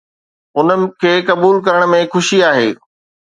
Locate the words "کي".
1.03-1.11